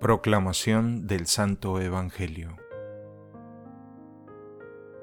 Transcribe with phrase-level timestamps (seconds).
[0.00, 2.56] Proclamación del Santo Evangelio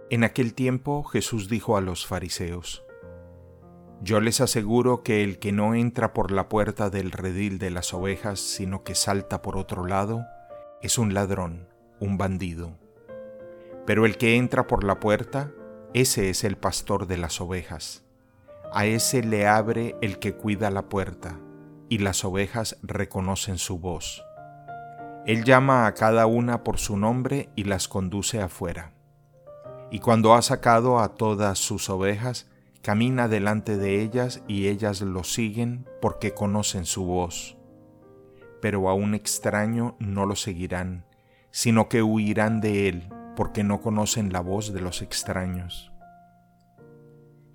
[0.09, 2.85] En aquel tiempo Jesús dijo a los fariseos,
[4.01, 7.93] Yo les aseguro que el que no entra por la puerta del redil de las
[7.93, 10.25] ovejas, sino que salta por otro lado,
[10.81, 11.67] es un ladrón,
[11.99, 12.77] un bandido.
[13.85, 15.51] Pero el que entra por la puerta,
[15.93, 18.05] ese es el pastor de las ovejas.
[18.71, 21.37] A ese le abre el que cuida la puerta,
[21.89, 24.24] y las ovejas reconocen su voz
[25.25, 28.93] él llama a cada una por su nombre y las conduce afuera.
[29.89, 32.47] Y cuando ha sacado a todas sus ovejas,
[32.83, 37.57] camina delante de ellas y ellas lo siguen porque conocen su voz.
[38.61, 41.05] Pero a un extraño no lo seguirán,
[41.49, 45.91] sino que huirán de él porque no conocen la voz de los extraños.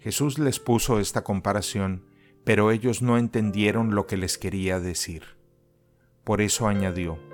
[0.00, 2.04] Jesús les puso esta comparación,
[2.42, 5.22] pero ellos no entendieron lo que les quería decir.
[6.24, 7.29] Por eso añadió,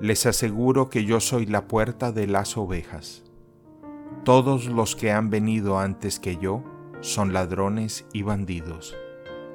[0.00, 3.24] les aseguro que yo soy la puerta de las ovejas.
[4.24, 6.64] Todos los que han venido antes que yo
[7.00, 8.96] son ladrones y bandidos,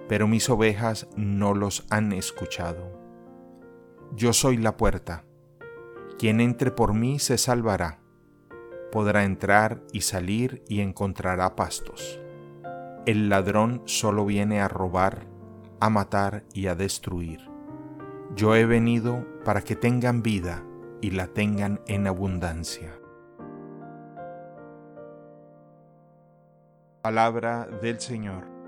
[0.08, 3.00] pero mis ovejas no los han escuchado.
[4.16, 5.26] Yo soy la puerta.
[6.18, 8.00] Quien entre por mí se salvará.
[8.92, 12.20] Podrá entrar y salir y encontrará pastos.
[13.06, 15.28] El ladrón solo viene a robar,
[15.80, 17.49] a matar y a destruir.
[18.36, 20.64] Yo he venido para que tengan vida
[21.02, 22.94] y la tengan en abundancia.
[27.02, 28.59] Palabra del Señor.